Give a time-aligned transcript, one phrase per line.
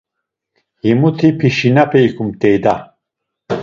[0.83, 2.75] Himuti p̌işinape ikumt̆ey da!